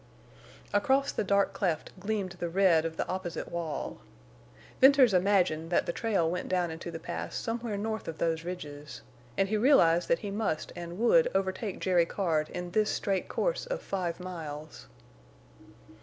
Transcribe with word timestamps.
Across 0.73 1.11
the 1.11 1.23
dark 1.23 1.53
cleft 1.53 1.91
gleamed 1.99 2.31
the 2.39 2.49
red 2.49 2.85
of 2.85 2.97
the 2.97 3.07
opposite 3.07 3.51
wall. 3.51 3.99
Venters 4.79 5.13
imagined 5.13 5.69
that 5.69 5.85
the 5.85 5.93
trail 5.93 6.27
went 6.27 6.49
down 6.49 6.71
into 6.71 6.89
the 6.89 6.97
Pass 6.97 7.35
somewhere 7.35 7.77
north 7.77 8.07
of 8.07 8.17
those 8.17 8.43
ridges. 8.43 9.03
And 9.37 9.47
he 9.49 9.57
realized 9.57 10.07
that 10.07 10.17
he 10.25 10.31
must 10.31 10.71
and 10.75 10.97
would 10.97 11.29
overtake 11.35 11.77
Jerry 11.79 12.07
Card 12.07 12.49
in 12.49 12.71
this 12.71 12.89
straight 12.89 13.27
course 13.27 13.67
of 13.67 13.79
five 13.79 14.19
miles. 14.19 14.87